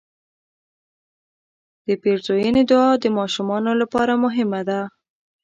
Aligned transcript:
د 1.87 1.87
پیرزوینې 2.01 2.63
دعا 2.71 2.91
د 2.99 3.05
ماشومانو 3.17 3.71
لپاره 3.81 4.13
مهمه 4.23 4.61
ده. 4.69 4.81